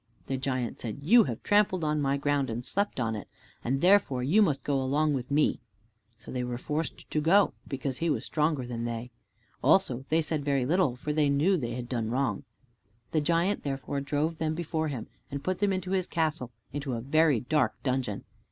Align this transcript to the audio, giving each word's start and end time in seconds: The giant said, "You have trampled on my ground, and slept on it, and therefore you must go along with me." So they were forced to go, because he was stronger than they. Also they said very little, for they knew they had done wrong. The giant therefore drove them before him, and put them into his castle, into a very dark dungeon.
The 0.25 0.35
giant 0.35 0.79
said, 0.79 0.97
"You 1.03 1.25
have 1.25 1.43
trampled 1.43 1.83
on 1.83 2.01
my 2.01 2.17
ground, 2.17 2.49
and 2.49 2.65
slept 2.65 2.99
on 2.99 3.15
it, 3.15 3.27
and 3.63 3.81
therefore 3.81 4.23
you 4.23 4.41
must 4.41 4.63
go 4.63 4.81
along 4.81 5.13
with 5.13 5.29
me." 5.29 5.59
So 6.17 6.31
they 6.31 6.43
were 6.43 6.57
forced 6.57 7.07
to 7.11 7.21
go, 7.21 7.53
because 7.67 7.97
he 7.99 8.09
was 8.09 8.25
stronger 8.25 8.65
than 8.65 8.85
they. 8.85 9.11
Also 9.63 10.03
they 10.09 10.23
said 10.23 10.43
very 10.43 10.65
little, 10.65 10.95
for 10.95 11.13
they 11.13 11.29
knew 11.29 11.55
they 11.55 11.75
had 11.75 11.87
done 11.87 12.09
wrong. 12.09 12.45
The 13.11 13.21
giant 13.21 13.61
therefore 13.61 14.01
drove 14.01 14.39
them 14.39 14.55
before 14.55 14.87
him, 14.87 15.05
and 15.29 15.43
put 15.43 15.59
them 15.59 15.71
into 15.71 15.91
his 15.91 16.07
castle, 16.07 16.49
into 16.73 16.93
a 16.95 17.01
very 17.01 17.39
dark 17.39 17.75
dungeon. 17.83 18.23